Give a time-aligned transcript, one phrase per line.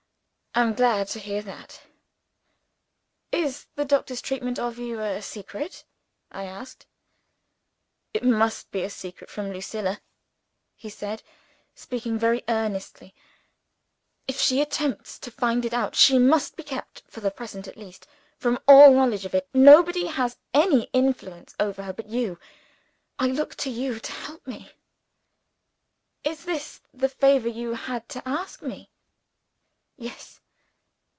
[0.53, 1.83] "I'm glad to hear that."
[3.31, 5.85] "Is the doctor's treatment of you a secret?"
[6.29, 6.85] I asked.
[8.13, 10.01] "It must be a secret from Lucilla,"
[10.75, 11.23] he said,
[11.73, 13.15] speaking very earnestly.
[14.27, 17.77] "If she attempts to find it out, she must be kept for the present, at
[17.77, 18.05] least
[18.37, 19.47] from all knowledge of it.
[19.53, 22.37] Nobody has any influence over her but you.
[23.17, 24.69] I look to you to help me."
[26.25, 28.89] "Is this the favor you had to ask me?"
[29.95, 30.39] "Yes."